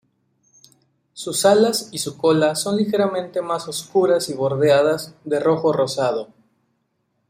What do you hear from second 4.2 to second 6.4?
y bordeadas de rojo-rosado.